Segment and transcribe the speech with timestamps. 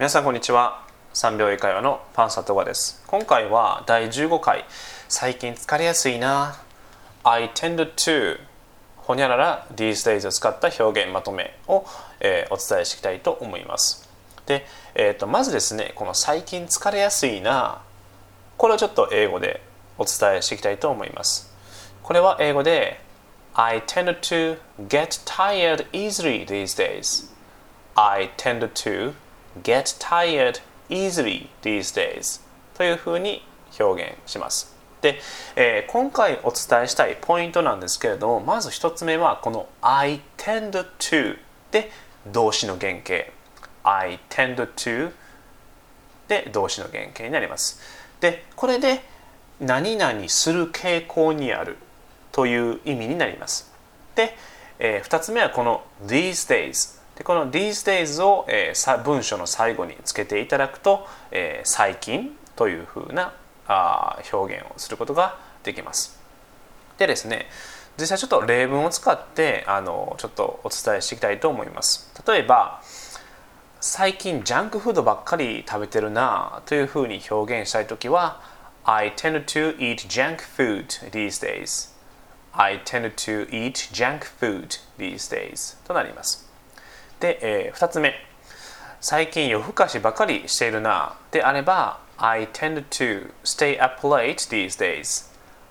[0.00, 0.86] 皆さんこんにちは。
[1.12, 3.04] 3秒英会話のパンサトガです。
[3.06, 4.64] 今回は第15回。
[5.10, 6.56] 最近疲れやすいな。
[7.22, 8.38] I tend to
[8.96, 11.84] ほにゃらら these days を使った表現まとめを、
[12.18, 14.08] えー、お伝えしていきたいと思います。
[14.46, 17.82] で、えーと、まずですねこの最近疲れやすいな。
[18.56, 19.60] これをちょっと英語で
[19.98, 21.52] お伝えしていきたいと思います。
[22.02, 23.02] これは英語で
[23.52, 24.56] I tend to
[24.88, 27.30] get tired easily these days.
[27.94, 29.12] I tend to
[29.62, 32.40] get tired easily these days
[32.74, 33.42] というふうに
[33.78, 34.76] 表現します。
[35.00, 35.18] で、
[35.56, 41.38] えー、今回お伝えしたいポイントなんですけれどもまず一つ目はこの I tend to
[41.70, 41.90] で
[42.26, 43.30] 動詞の原型
[43.82, 45.12] I tend to
[46.28, 47.80] で動詞の原型になります。
[48.20, 49.02] で、これで
[49.60, 51.76] 何々する傾向にある
[52.32, 53.70] という意味になります。
[54.14, 54.36] で、
[54.78, 63.34] えー、2つ目はこの these days でこの these days を、えー、文章の最後につけていただくと、えー、最近というふうな
[63.66, 66.18] あ表現をすることができます。
[66.96, 67.44] でですね
[67.98, 72.10] 実際ちょっと例文を使ってあのちょっとお伝えしていきたいと思います。
[72.26, 72.80] 例えば
[73.82, 78.40] 最近ジャンクフードばっかり食べてるなというふうに表現したいときは
[78.84, 81.94] I tend to eat junk food these days
[82.52, 86.49] I tend to eat junk food these days となります。
[87.20, 88.14] で、えー、2つ目
[89.00, 95.30] 最近夜更かしばかりしているなであれば I tend to stay up late these days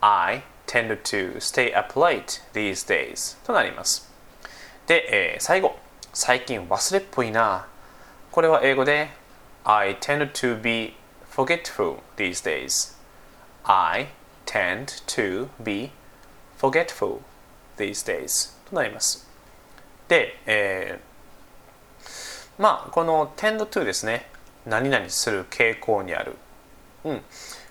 [0.00, 4.10] I tend to stay up late these days となります
[4.86, 5.76] で、えー、最後
[6.12, 7.66] 最近忘れっぽいな
[8.30, 9.08] これは英語で
[9.64, 10.94] I tend to be
[11.30, 12.96] forgetful these days
[13.64, 14.08] I
[14.44, 15.90] tend to be
[16.58, 17.20] forgetful
[17.78, 19.26] these days となります
[20.08, 21.09] で、えー
[22.60, 24.30] まあこの tend to ですね。
[24.66, 26.36] 何々する傾向にある、
[27.04, 27.20] うん、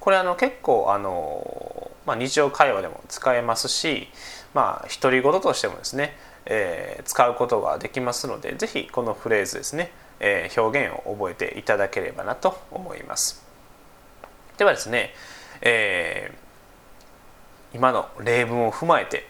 [0.00, 4.08] これあの結構あの、まあ、日常会話でも使えますし
[4.52, 6.16] まあ独り言としてもですね、
[6.46, 13.44] えー、使うことができますので是非このフレーズですね、えー、表現を覚えていただければなと思います。
[14.58, 15.12] ではですね、
[15.62, 19.26] えー、今の例文を踏まえて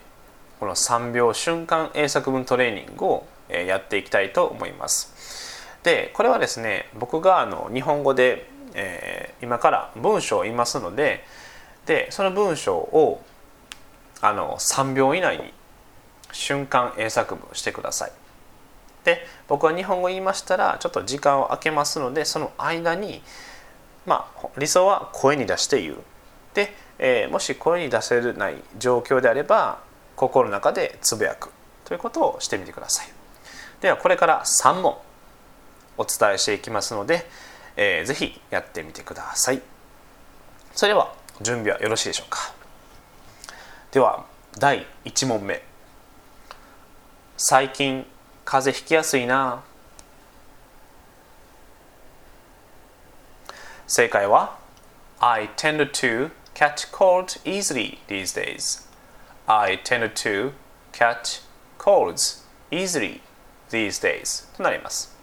[0.59, 5.44] この3秒瞬間英作文トレーニングをやっていきたいと思います。
[5.85, 11.23] でこれはですね僕があの日本語で、えー、今から文章を言いますので
[11.85, 13.23] でその文章を
[14.19, 15.53] あの3秒以内に
[16.31, 18.11] 瞬間英作文してください。
[19.03, 23.21] で僕は日本語言いましたらちょっと時間を空けますのでその間に
[24.07, 25.97] まあ理想は声に出して言う。
[26.55, 29.77] で、えー、もし声に出せない状況であれば
[30.15, 31.51] 心の中でつぶやく
[31.83, 33.07] ということをしてみてください。
[33.81, 34.97] ではこれから3問
[35.97, 37.27] お伝えしていきますので、
[37.75, 39.61] えー、ぜひやってみてください。
[40.73, 42.53] それでは準備はよろしいでしょうか。
[43.91, 44.25] では
[44.57, 45.61] 第1問目。
[47.37, 48.05] 最近
[48.43, 49.63] 風邪ひきやすいな。
[53.87, 54.57] 正解は
[55.19, 58.87] I tend to catch cold easily these days.
[59.47, 60.51] I tend to
[60.91, 61.41] catch
[61.77, 63.21] colds easily
[63.69, 65.14] these days となります。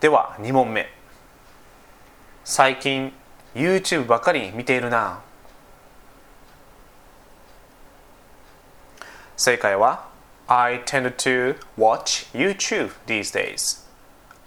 [0.00, 0.90] では2問目
[2.44, 3.14] 最近
[3.54, 5.22] YouTube ばかり見ているな
[9.38, 10.06] 正解は
[10.46, 13.88] I tend to watch YouTube these days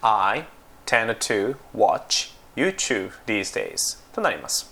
[0.01, 0.45] I
[0.85, 4.71] tend to watch YouTube these days となります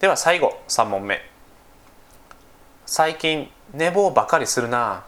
[0.00, 1.22] では最後3問目
[2.84, 5.04] 最近寝坊ばかりするな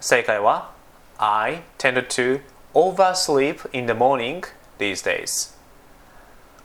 [0.00, 0.72] 正解は
[1.18, 2.40] I tend to
[2.74, 4.44] oversleep in the morning
[4.78, 5.58] these days.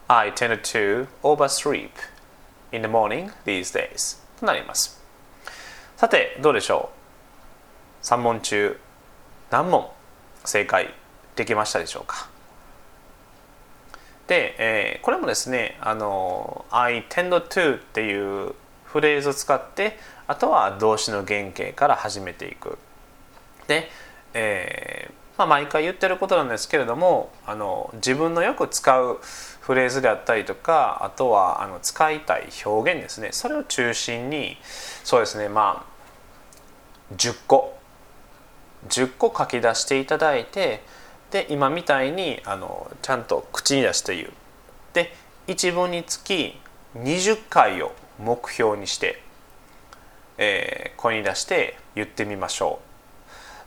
[0.07, 1.89] I tend to oversleep
[2.71, 5.01] in the morning these days となります
[5.95, 6.91] さてどうでしょ
[8.03, 8.77] う3問中
[9.49, 9.89] 何問
[10.43, 10.93] 正解
[11.35, 12.27] できましたでしょうか
[14.27, 18.53] で、えー、これもですねあの I tend to っていう
[18.83, 19.97] フレーズを使って
[20.27, 22.77] あとは動詞の原型から始めていく
[23.67, 23.89] で、
[24.33, 29.19] えーまあ、毎回言ってることなんですけれどもあの自分のよく使う
[29.61, 33.29] フレーズであったりとかあとはあの使いたい表現ですね。
[33.31, 34.57] それを中心に
[35.03, 35.85] そうですねま
[37.11, 37.77] あ10個。
[38.89, 40.83] 10個書き出していただいて
[41.31, 44.33] で今みたいにあのちゃんと口に出して言う。
[44.93, 45.15] で
[45.47, 46.59] 一文につき
[46.95, 49.21] 20回を目標にして、
[50.37, 52.92] えー、声に出して言ってみましょう。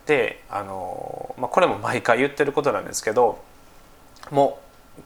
[0.06, 3.42] であの、まあ、これも毎回言ってることなんですけど
[4.30, 4.58] も
[4.96, 5.00] う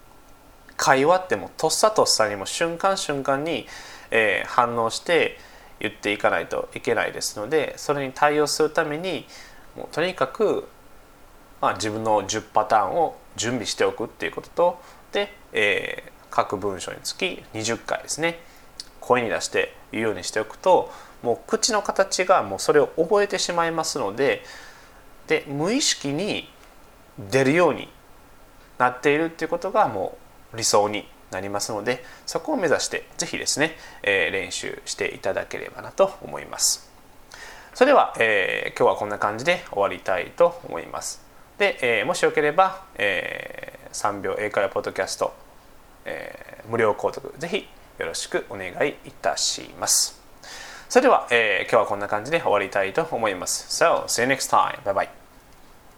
[0.77, 3.67] 会話ってもとっさとっさにも瞬間瞬間に、
[4.11, 5.39] えー、反応して
[5.79, 9.27] 言っていかないといけないですのでそれに対応するために
[9.77, 10.69] もうとにかく、
[11.61, 14.83] まあ、自分の10パターンを準備しておくっていうことと
[15.13, 18.41] で、えー、各文章につき20回ですね
[19.01, 20.91] 声に出して言うようにしておくと
[21.23, 24.43] もう口の形がもうそれを覚えてしまいますので
[25.31, 26.49] で無意識に
[27.31, 27.89] 出るように
[28.79, 30.19] なっているっていうことがも
[30.53, 36.91] う理想になりますのでそこを目指して是非ですね、えー、練習していただければなと思います。
[37.75, 41.25] それでは、えー、今日はこんな感じで終わりたいと思います。
[41.57, 45.33] で、えー、もしよければ、え、3秒英会話ポッドキャスト、
[46.05, 47.69] え、無料購読ぜひ
[47.99, 50.21] よろしくお願いいたします。
[50.89, 53.85] それでは、え、今日はこんな感じで終わりたいと思います。
[53.85, 54.83] So, see you next time.
[54.83, 55.20] Bye bye.